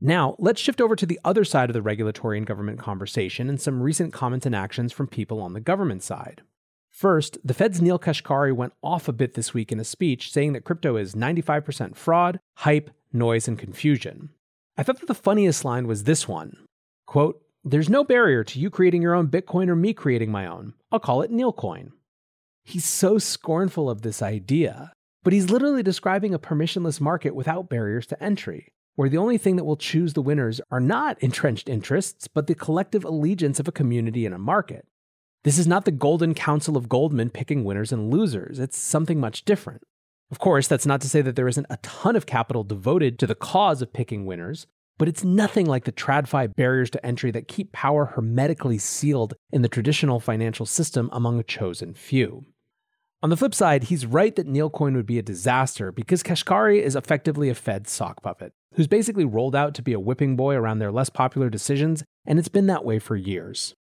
Now, 0.00 0.34
let's 0.38 0.60
shift 0.60 0.80
over 0.80 0.96
to 0.96 1.06
the 1.06 1.20
other 1.24 1.44
side 1.44 1.70
of 1.70 1.74
the 1.74 1.80
regulatory 1.80 2.36
and 2.36 2.46
government 2.46 2.78
conversation 2.78 3.48
and 3.48 3.60
some 3.60 3.80
recent 3.80 4.12
comments 4.12 4.44
and 4.44 4.54
actions 4.54 4.92
from 4.92 5.06
people 5.06 5.40
on 5.40 5.54
the 5.54 5.60
government 5.60 6.02
side. 6.02 6.42
First, 6.90 7.38
the 7.42 7.54
Fed's 7.54 7.80
Neel 7.80 7.98
Kashkari 7.98 8.52
went 8.52 8.74
off 8.82 9.08
a 9.08 9.12
bit 9.12 9.34
this 9.34 9.54
week 9.54 9.72
in 9.72 9.80
a 9.80 9.84
speech 9.84 10.30
saying 10.30 10.52
that 10.52 10.64
crypto 10.64 10.96
is 10.96 11.14
95% 11.14 11.96
fraud, 11.96 12.40
hype, 12.56 12.90
noise, 13.12 13.48
and 13.48 13.58
confusion. 13.58 14.30
I 14.76 14.82
thought 14.82 15.00
that 15.00 15.06
the 15.06 15.14
funniest 15.14 15.64
line 15.64 15.86
was 15.86 16.04
this 16.04 16.26
one 16.26 16.56
quote, 17.06 17.42
There's 17.62 17.90
no 17.90 18.04
barrier 18.04 18.42
to 18.44 18.58
you 18.58 18.70
creating 18.70 19.02
your 19.02 19.14
own 19.14 19.28
Bitcoin 19.28 19.68
or 19.68 19.76
me 19.76 19.92
creating 19.92 20.30
my 20.30 20.46
own. 20.46 20.72
I'll 20.90 20.98
call 20.98 21.20
it 21.22 21.30
Neelcoin. 21.30 21.90
He's 22.64 22.86
so 22.86 23.18
scornful 23.18 23.90
of 23.90 24.00
this 24.00 24.22
idea, 24.22 24.92
but 25.22 25.32
he's 25.32 25.50
literally 25.50 25.82
describing 25.82 26.32
a 26.32 26.38
permissionless 26.38 27.00
market 27.00 27.34
without 27.34 27.68
barriers 27.68 28.06
to 28.06 28.22
entry, 28.22 28.72
where 28.94 29.10
the 29.10 29.18
only 29.18 29.36
thing 29.36 29.56
that 29.56 29.64
will 29.64 29.76
choose 29.76 30.14
the 30.14 30.22
winners 30.22 30.60
are 30.70 30.80
not 30.80 31.18
entrenched 31.22 31.68
interests, 31.68 32.26
but 32.28 32.46
the 32.46 32.54
collective 32.54 33.04
allegiance 33.04 33.60
of 33.60 33.68
a 33.68 33.72
community 33.72 34.24
and 34.24 34.34
a 34.34 34.38
market. 34.38 34.86
This 35.44 35.58
is 35.58 35.66
not 35.66 35.84
the 35.84 35.90
Golden 35.90 36.34
Council 36.34 36.76
of 36.76 36.88
Goldman 36.88 37.28
picking 37.28 37.64
winners 37.64 37.92
and 37.92 38.10
losers, 38.10 38.58
it's 38.58 38.78
something 38.78 39.20
much 39.20 39.44
different. 39.44 39.82
Of 40.32 40.38
course, 40.38 40.66
that's 40.66 40.86
not 40.86 41.02
to 41.02 41.10
say 41.10 41.20
that 41.20 41.36
there 41.36 41.46
isn't 41.46 41.66
a 41.68 41.76
ton 41.82 42.16
of 42.16 42.24
capital 42.24 42.64
devoted 42.64 43.18
to 43.18 43.26
the 43.26 43.34
cause 43.34 43.82
of 43.82 43.92
picking 43.92 44.24
winners, 44.24 44.66
but 44.96 45.06
it's 45.06 45.22
nothing 45.22 45.66
like 45.66 45.84
the 45.84 45.92
TradFi 45.92 46.56
barriers 46.56 46.88
to 46.90 47.06
entry 47.06 47.30
that 47.32 47.48
keep 47.48 47.70
power 47.70 48.06
hermetically 48.06 48.78
sealed 48.78 49.34
in 49.52 49.60
the 49.60 49.68
traditional 49.68 50.20
financial 50.20 50.64
system 50.64 51.10
among 51.12 51.38
a 51.38 51.42
chosen 51.42 51.92
few. 51.92 52.46
On 53.22 53.28
the 53.28 53.36
flip 53.36 53.54
side, 53.54 53.84
he's 53.84 54.06
right 54.06 54.34
that 54.36 54.48
Neelcoin 54.48 54.94
would 54.94 55.04
be 55.04 55.18
a 55.18 55.22
disaster 55.22 55.92
because 55.92 56.22
Kashkari 56.22 56.80
is 56.80 56.96
effectively 56.96 57.50
a 57.50 57.54
Fed 57.54 57.86
sock 57.86 58.22
puppet, 58.22 58.54
who's 58.74 58.88
basically 58.88 59.26
rolled 59.26 59.54
out 59.54 59.74
to 59.74 59.82
be 59.82 59.92
a 59.92 60.00
whipping 60.00 60.34
boy 60.34 60.54
around 60.54 60.78
their 60.78 60.90
less 60.90 61.10
popular 61.10 61.50
decisions, 61.50 62.04
and 62.24 62.38
it's 62.38 62.48
been 62.48 62.66
that 62.68 62.86
way 62.86 62.98
for 62.98 63.16
years. 63.16 63.74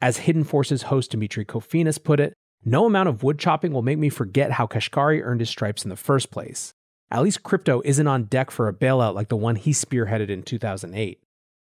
As 0.00 0.18
Hidden 0.18 0.44
Forces 0.44 0.84
host 0.84 1.10
Demetri 1.10 1.44
Kofinas 1.44 2.02
put 2.02 2.18
it, 2.18 2.32
no 2.70 2.86
amount 2.86 3.08
of 3.08 3.22
wood 3.22 3.38
chopping 3.38 3.72
will 3.72 3.82
make 3.82 3.98
me 3.98 4.08
forget 4.08 4.52
how 4.52 4.66
Kashkari 4.66 5.22
earned 5.22 5.40
his 5.40 5.50
stripes 5.50 5.84
in 5.84 5.90
the 5.90 5.96
first 5.96 6.30
place. 6.30 6.74
At 7.10 7.22
least 7.22 7.42
crypto 7.42 7.80
isn't 7.84 8.06
on 8.06 8.24
deck 8.24 8.50
for 8.50 8.68
a 8.68 8.74
bailout 8.74 9.14
like 9.14 9.28
the 9.28 9.36
one 9.36 9.56
he 9.56 9.70
spearheaded 9.70 10.28
in 10.28 10.42
2008. 10.42 11.22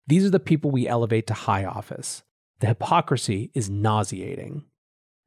These 0.06 0.24
are 0.24 0.30
the 0.30 0.40
people 0.40 0.70
we 0.70 0.86
elevate 0.86 1.26
to 1.28 1.34
high 1.34 1.64
office. 1.64 2.22
The 2.60 2.68
hypocrisy 2.68 3.50
is 3.54 3.68
nauseating. 3.68 4.64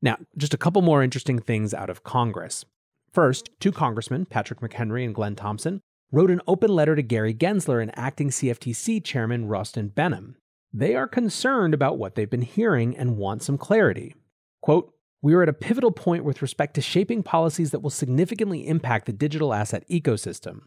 Now, 0.01 0.17
just 0.37 0.53
a 0.53 0.57
couple 0.57 0.81
more 0.81 1.03
interesting 1.03 1.39
things 1.39 1.73
out 1.73 1.89
of 1.89 2.03
Congress. 2.03 2.65
First, 3.11 3.49
two 3.59 3.71
congressmen, 3.71 4.25
Patrick 4.25 4.59
McHenry 4.59 5.05
and 5.05 5.15
Glenn 5.15 5.35
Thompson, 5.35 5.81
wrote 6.11 6.31
an 6.31 6.41
open 6.47 6.69
letter 6.69 6.95
to 6.95 7.01
Gary 7.01 7.33
Gensler 7.33 7.81
and 7.81 7.97
acting 7.97 8.29
CFTC 8.29 9.03
chairman 9.03 9.47
Rostin 9.47 9.91
Behnam. 9.91 10.35
They 10.71 10.95
are 10.95 11.07
concerned 11.07 11.73
about 11.73 11.97
what 11.97 12.15
they've 12.15 12.29
been 12.29 12.41
hearing 12.41 12.95
and 12.95 13.17
want 13.17 13.43
some 13.43 13.57
clarity. 13.57 14.15
Quote, 14.61 14.93
we 15.25 15.33
are 15.33 15.41
at 15.41 15.49
a 15.49 15.53
pivotal 15.53 15.89
point 15.89 16.23
with 16.23 16.43
respect 16.43 16.75
to 16.75 16.81
shaping 16.81 17.23
policies 17.23 17.71
that 17.71 17.79
will 17.79 17.89
significantly 17.89 18.67
impact 18.67 19.07
the 19.07 19.11
digital 19.11 19.55
asset 19.55 19.83
ecosystem. 19.89 20.59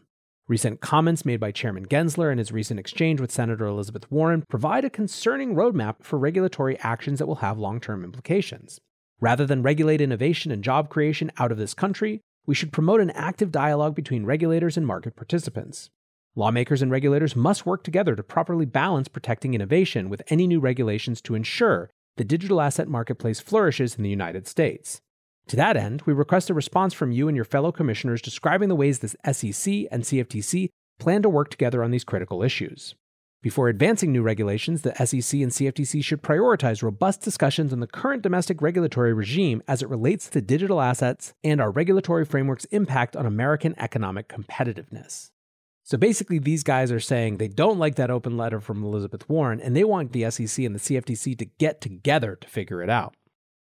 Recent 0.49 0.81
comments 0.81 1.23
made 1.23 1.39
by 1.39 1.53
Chairman 1.53 1.85
Gensler 1.85 2.29
in 2.29 2.39
his 2.39 2.51
recent 2.51 2.77
exchange 2.77 3.21
with 3.21 3.31
Senator 3.31 3.65
Elizabeth 3.65 4.11
Warren 4.11 4.43
provide 4.49 4.83
a 4.83 4.89
concerning 4.89 5.55
roadmap 5.55 6.03
for 6.03 6.19
regulatory 6.19 6.77
actions 6.81 7.19
that 7.19 7.25
will 7.25 7.35
have 7.35 7.57
long 7.57 7.79
term 7.79 8.03
implications. 8.03 8.81
Rather 9.21 9.45
than 9.45 9.63
regulate 9.63 10.01
innovation 10.01 10.51
and 10.51 10.61
job 10.61 10.89
creation 10.89 11.31
out 11.37 11.53
of 11.53 11.57
this 11.57 11.73
country, 11.73 12.19
we 12.45 12.53
should 12.53 12.73
promote 12.73 12.99
an 12.99 13.11
active 13.11 13.53
dialogue 13.53 13.95
between 13.95 14.25
regulators 14.25 14.75
and 14.75 14.85
market 14.85 15.15
participants. 15.15 15.89
Lawmakers 16.35 16.81
and 16.81 16.91
regulators 16.91 17.33
must 17.33 17.65
work 17.65 17.81
together 17.85 18.13
to 18.13 18.23
properly 18.23 18.65
balance 18.65 19.07
protecting 19.07 19.53
innovation 19.53 20.09
with 20.09 20.21
any 20.27 20.47
new 20.47 20.59
regulations 20.59 21.21
to 21.21 21.35
ensure 21.35 21.89
the 22.19 22.25
digital 22.25 22.59
asset 22.59 22.89
marketplace 22.89 23.39
flourishes 23.39 23.95
in 23.95 24.03
the 24.03 24.09
United 24.09 24.45
States. 24.45 24.99
To 25.47 25.55
that 25.55 25.77
end, 25.77 26.01
we 26.05 26.11
request 26.11 26.49
a 26.49 26.53
response 26.53 26.93
from 26.93 27.13
you 27.13 27.29
and 27.29 27.35
your 27.35 27.45
fellow 27.45 27.71
commissioners 27.71 28.21
describing 28.21 28.67
the 28.67 28.75
ways 28.75 28.99
the 28.99 29.07
SEC 29.33 29.87
and 29.89 30.03
CFTC 30.03 30.67
plan 30.99 31.21
to 31.21 31.29
work 31.29 31.49
together 31.49 31.81
on 31.81 31.91
these 31.91 32.03
critical 32.03 32.43
issues. 32.43 32.93
Before 33.41 33.69
advancing 33.69 34.11
new 34.11 34.21
regulations, 34.21 34.81
the 34.81 34.93
SEC 34.95 35.39
and 35.39 35.49
CFTC 35.49 36.03
should 36.03 36.21
prioritize 36.21 36.83
robust 36.83 37.21
discussions 37.21 37.71
on 37.71 37.79
the 37.79 37.87
current 37.87 38.21
domestic 38.21 38.61
regulatory 38.61 39.13
regime 39.13 39.63
as 39.65 39.81
it 39.81 39.87
relates 39.87 40.29
to 40.31 40.41
digital 40.41 40.81
assets 40.81 41.33
and 41.41 41.61
our 41.61 41.71
regulatory 41.71 42.25
framework's 42.25 42.65
impact 42.65 43.15
on 43.15 43.25
American 43.25 43.73
economic 43.79 44.27
competitiveness. 44.27 45.31
So 45.89 45.97
basically, 45.97 46.37
these 46.37 46.63
guys 46.63 46.91
are 46.91 46.99
saying 46.99 47.37
they 47.37 47.47
don't 47.47 47.79
like 47.79 47.95
that 47.95 48.11
open 48.11 48.37
letter 48.37 48.61
from 48.61 48.83
Elizabeth 48.83 49.27
Warren 49.27 49.59
and 49.59 49.75
they 49.75 49.83
want 49.83 50.11
the 50.11 50.29
SEC 50.29 50.63
and 50.63 50.75
the 50.75 50.79
CFTC 50.79 51.35
to 51.39 51.45
get 51.45 51.81
together 51.81 52.35
to 52.35 52.47
figure 52.47 52.83
it 52.83 52.91
out. 52.91 53.15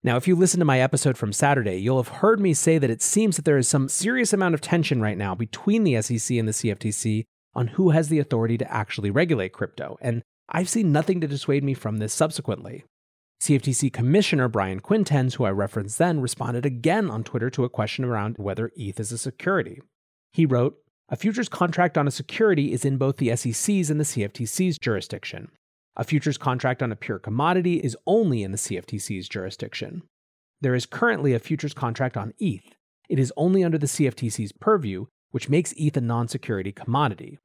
Now, 0.02 0.16
if 0.16 0.26
you 0.26 0.34
listen 0.34 0.58
to 0.58 0.64
my 0.64 0.80
episode 0.80 1.16
from 1.16 1.32
Saturday, 1.32 1.76
you'll 1.76 2.02
have 2.02 2.16
heard 2.18 2.40
me 2.40 2.54
say 2.54 2.76
that 2.76 2.90
it 2.90 3.02
seems 3.02 3.37
that 3.37 3.44
there 3.44 3.56
is 3.56 3.68
some 3.68 3.88
serious 3.88 4.32
amount 4.32 4.54
of 4.54 4.60
tension 4.60 5.00
right 5.00 5.16
now 5.16 5.37
between 5.37 5.84
the 5.84 6.02
SEC 6.02 6.37
and 6.37 6.48
the 6.48 6.52
CFTC 6.52 7.22
on 7.54 7.68
who 7.68 7.90
has 7.90 8.08
the 8.08 8.18
authority 8.18 8.58
to 8.58 8.72
actually 8.72 9.12
regulate 9.12 9.52
crypto, 9.52 9.96
and 10.00 10.22
I've 10.48 10.68
seen 10.68 10.90
nothing 10.90 11.20
to 11.20 11.28
dissuade 11.28 11.62
me 11.62 11.75
from 11.75 11.98
this 11.98 12.12
subsequently. 12.12 12.84
CFTC 13.40 13.92
Commissioner 13.92 14.48
Brian 14.48 14.80
Quintenz, 14.80 15.34
who 15.34 15.44
I 15.44 15.50
referenced 15.50 15.98
then, 15.98 16.20
responded 16.20 16.66
again 16.66 17.10
on 17.10 17.22
Twitter 17.22 17.50
to 17.50 17.64
a 17.64 17.68
question 17.68 18.04
around 18.04 18.38
whether 18.38 18.72
ETH 18.76 18.98
is 18.98 19.12
a 19.12 19.18
security. 19.18 19.80
He 20.32 20.46
wrote, 20.46 20.78
a 21.11 21.17
futures 21.17 21.49
contract 21.49 21.97
on 21.97 22.07
a 22.07 22.11
security 22.11 22.73
is 22.73 22.85
in 22.85 22.99
both 22.99 23.17
the 23.17 23.35
SEC's 23.35 23.88
and 23.88 23.99
the 23.99 24.05
CFTC's 24.05 24.79
jurisdiction. 24.79 25.50
A 25.97 26.05
futures 26.05 26.37
contract 26.37 26.83
on 26.83 26.93
a 26.93 26.97
pure 26.97 27.19
commodity 27.19 27.77
is 27.77 27.97
only 28.07 28.43
in 28.43 28.53
the 28.53 28.59
CFTC's 28.59 29.27
jurisdiction. 29.27 30.03
There 30.61 30.75
is 30.75 30.85
currently 30.85 31.33
a 31.33 31.38
futures 31.38 31.73
contract 31.73 32.19
on 32.19 32.35
ETH. 32.38 32.75
It 33.09 33.19
is 33.19 33.33
only 33.38 33.65
under 33.65 33.79
the 33.79 33.87
CFTC's 33.87 34.53
purview, 34.53 35.07
which 35.31 35.49
makes 35.49 35.73
ETH 35.79 35.97
a 35.97 36.03
non 36.03 36.29
security 36.29 36.73
commodity. 36.73 37.38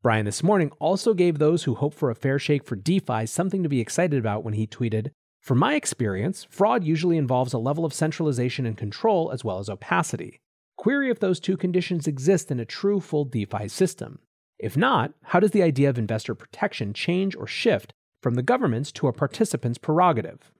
Brian 0.00 0.24
this 0.24 0.44
morning 0.44 0.70
also 0.78 1.12
gave 1.12 1.38
those 1.38 1.64
who 1.64 1.74
hope 1.74 1.94
for 1.94 2.10
a 2.10 2.14
fair 2.14 2.38
shake 2.38 2.64
for 2.64 2.76
DeFi 2.76 3.26
something 3.26 3.64
to 3.64 3.68
be 3.68 3.80
excited 3.80 4.18
about 4.20 4.44
when 4.44 4.54
he 4.54 4.64
tweeted 4.64 5.10
From 5.40 5.58
my 5.58 5.74
experience, 5.74 6.46
fraud 6.48 6.84
usually 6.84 7.16
involves 7.16 7.52
a 7.52 7.58
level 7.58 7.84
of 7.84 7.92
centralization 7.92 8.64
and 8.64 8.76
control 8.76 9.32
as 9.32 9.42
well 9.44 9.58
as 9.58 9.68
opacity. 9.68 10.38
Query 10.78 11.10
if 11.10 11.18
those 11.18 11.40
two 11.40 11.56
conditions 11.56 12.06
exist 12.06 12.52
in 12.52 12.60
a 12.60 12.64
true 12.64 13.00
full 13.00 13.24
DeFi 13.24 13.66
system. 13.66 14.20
If 14.60 14.76
not, 14.76 15.12
how 15.24 15.40
does 15.40 15.50
the 15.50 15.62
idea 15.62 15.90
of 15.90 15.98
investor 15.98 16.36
protection 16.36 16.94
change 16.94 17.34
or 17.34 17.48
shift 17.48 17.92
from 18.22 18.36
the 18.36 18.44
government's 18.44 18.92
to 18.92 19.08
a 19.08 19.12
participant's 19.12 19.76
prerogative? 19.76 20.52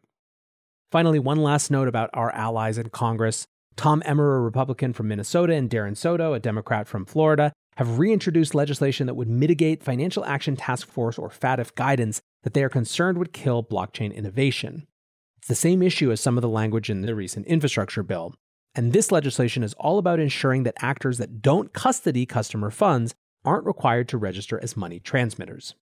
Finally, 0.91 1.21
one 1.21 1.39
last 1.39 1.71
note 1.71 1.87
about 1.87 2.11
our 2.15 2.33
allies 2.33 2.79
in 2.79 2.89
Congress. 2.91 3.47
Tom 3.77 4.03
Emmer, 4.05 4.35
a 4.35 4.41
Republican 4.41 4.93
from 4.93 5.07
Minnesota, 5.07 5.55
and 5.55 5.71
Darren 5.71 5.97
Soto, 5.97 6.33
a 6.33 6.41
Democrat 6.41 6.89
from 6.89 7.05
Florida, 7.05 7.53
have 7.77 8.01
reintroduced 8.01 8.57
legislation 8.57 9.07
that 9.07 9.15
would 9.15 9.29
mitigate 9.29 9.85
Financial 9.85 10.25
Action 10.25 10.57
Task 10.57 10.89
Force 10.89 11.17
or 11.17 11.29
FATF 11.29 11.77
guidance 11.77 12.21
that 12.43 12.55
they 12.55 12.65
are 12.65 12.69
concerned 12.69 13.19
would 13.19 13.33
kill 13.33 13.63
blockchain 13.63 14.13
innovation. 14.13 14.85
It's 15.37 15.47
the 15.47 15.55
same 15.55 15.81
issue 15.81 16.11
as 16.11 16.21
some 16.21 16.37
of 16.37 16.43
the 16.43 16.49
language 16.49 16.91
in 16.91 17.03
the 17.03 17.15
recent 17.15 17.47
infrastructure 17.47 18.03
bill. 18.03 18.35
And 18.75 18.93
this 18.93 19.11
legislation 19.11 19.63
is 19.63 19.75
all 19.75 19.99
about 19.99 20.21
ensuring 20.21 20.63
that 20.63 20.77
actors 20.81 21.19
that 21.19 21.43
don't 21.43 21.73
custody 21.73 22.27
customer 22.27 22.71
funds 22.71 23.15
aren't 23.45 23.67
required 23.67 24.09
to 24.09 24.19
register 24.19 24.61
as 24.63 24.77
money 24.77 25.01
transmitters. 25.01 25.75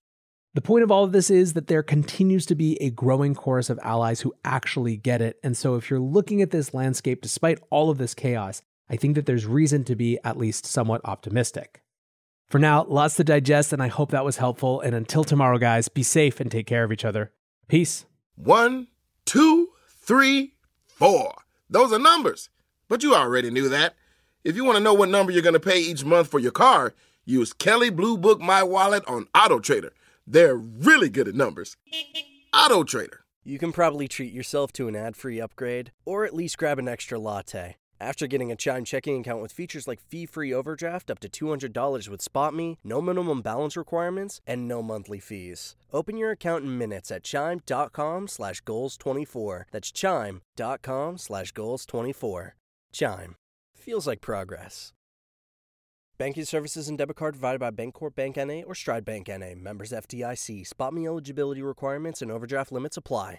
The 0.53 0.61
point 0.61 0.83
of 0.83 0.91
all 0.91 1.03
of 1.03 1.11
this 1.11 1.29
is 1.29 1.53
that 1.53 1.67
there 1.67 1.83
continues 1.83 2.45
to 2.47 2.55
be 2.55 2.81
a 2.81 2.89
growing 2.89 3.35
chorus 3.35 3.69
of 3.69 3.79
allies 3.83 4.21
who 4.21 4.33
actually 4.43 4.97
get 4.97 5.21
it. 5.21 5.37
And 5.43 5.55
so, 5.55 5.75
if 5.75 5.89
you're 5.89 5.99
looking 5.99 6.41
at 6.41 6.49
this 6.49 6.73
landscape 6.73 7.21
despite 7.21 7.59
all 7.69 7.91
of 7.91 7.99
this 7.99 8.15
chaos, 8.15 8.63
I 8.89 8.95
think 8.95 9.15
that 9.15 9.25
there's 9.25 9.45
reason 9.45 9.83
to 9.83 9.95
be 9.95 10.17
at 10.23 10.37
least 10.37 10.65
somewhat 10.65 11.01
optimistic. 11.03 11.81
For 12.49 12.59
now, 12.59 12.85
lots 12.85 13.15
to 13.17 13.23
digest, 13.23 13.73
and 13.73 13.83
I 13.83 13.87
hope 13.87 14.11
that 14.11 14.25
was 14.25 14.37
helpful. 14.37 14.79
And 14.79 14.95
until 14.95 15.23
tomorrow, 15.23 15.57
guys, 15.57 15.89
be 15.89 16.03
safe 16.03 16.39
and 16.39 16.49
take 16.49 16.65
care 16.65 16.85
of 16.85 16.91
each 16.91 17.03
other. 17.03 17.33
Peace. 17.67 18.05
One, 18.35 18.87
two, 19.25 19.69
three, 19.99 20.53
four. 20.87 21.35
Those 21.69 21.91
are 21.91 21.99
numbers. 21.99 22.49
But 22.89 23.03
you 23.03 23.15
already 23.15 23.49
knew 23.49 23.69
that. 23.69 23.95
If 24.43 24.55
you 24.55 24.63
want 24.63 24.77
to 24.77 24.83
know 24.83 24.93
what 24.93 25.09
number 25.09 25.31
you're 25.31 25.41
going 25.41 25.53
to 25.53 25.59
pay 25.59 25.79
each 25.79 26.05
month 26.05 26.29
for 26.29 26.39
your 26.39 26.51
car, 26.51 26.93
use 27.25 27.53
Kelley 27.53 27.89
Blue 27.89 28.17
Book 28.17 28.39
My 28.39 28.63
Wallet 28.63 29.03
on 29.07 29.27
Auto 29.35 29.59
Trader. 29.59 29.93
They're 30.25 30.55
really 30.55 31.09
good 31.09 31.27
at 31.27 31.35
numbers. 31.35 31.75
Auto 32.53 32.83
Trader. 32.83 33.25
You 33.43 33.59
can 33.59 33.71
probably 33.71 34.07
treat 34.07 34.33
yourself 34.33 34.73
to 34.73 34.87
an 34.87 34.95
ad 34.95 35.15
free 35.15 35.39
upgrade, 35.39 35.91
or 36.05 36.25
at 36.25 36.33
least 36.33 36.57
grab 36.57 36.79
an 36.79 36.87
extra 36.87 37.17
latte. 37.17 37.75
After 37.99 38.27
getting 38.27 38.51
a 38.51 38.55
Chime 38.55 38.85
checking 38.85 39.19
account 39.21 39.41
with 39.41 39.51
features 39.51 39.87
like 39.87 39.99
fee 40.01 40.25
free 40.25 40.53
overdraft 40.53 41.09
up 41.09 41.19
to 41.19 41.29
$200 41.29 42.09
with 42.09 42.21
SpotMe, 42.21 42.77
no 42.83 43.01
minimum 43.01 43.41
balance 43.41 43.75
requirements, 43.75 44.39
and 44.45 44.67
no 44.67 44.83
monthly 44.83 45.19
fees. 45.19 45.75
Open 45.91 46.17
your 46.17 46.31
account 46.31 46.63
in 46.63 46.77
minutes 46.77 47.09
at 47.09 47.23
chime.com 47.23 48.27
slash 48.27 48.61
goals24. 48.63 49.63
That's 49.71 49.91
chime.com 49.91 51.17
slash 51.17 51.53
goals24. 51.53 52.51
Chime. 52.91 53.35
Feels 53.75 54.07
like 54.07 54.21
progress. 54.21 54.93
Banking 56.17 56.45
services 56.45 56.89
and 56.89 56.97
debit 56.97 57.15
card 57.15 57.35
provided 57.35 57.59
by 57.59 57.69
Bancorp 57.69 58.15
Bank 58.15 58.37
NA 58.37 58.61
or 58.65 58.73
Stride 58.73 59.05
Bank 59.05 59.27
NA. 59.27 59.53
Members 59.55 59.91
FDIC. 59.91 60.67
SpotMe 60.67 61.05
eligibility 61.05 61.61
requirements 61.61 62.23
and 62.23 62.31
overdraft 62.31 62.71
limits 62.71 62.97
apply. 62.97 63.35